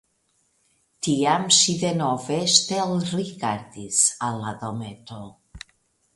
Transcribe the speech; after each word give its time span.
Tiam 1.07 1.45
ŝi 1.57 1.75
denove 1.83 2.39
ŝtelrigardis 2.55 4.01
al 4.31 4.43
la 4.47 4.57
dometo. 4.65 5.23